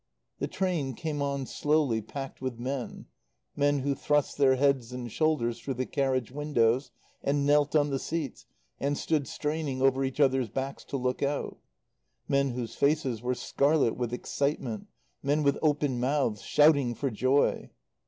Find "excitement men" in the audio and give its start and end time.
14.11-15.43